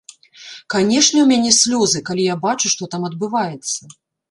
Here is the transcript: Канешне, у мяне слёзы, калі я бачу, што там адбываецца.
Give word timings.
Канешне, 0.73 1.25
у 1.25 1.27
мяне 1.33 1.51
слёзы, 1.59 2.03
калі 2.09 2.27
я 2.33 2.39
бачу, 2.47 2.67
што 2.75 2.91
там 2.97 3.09
адбываецца. 3.13 3.81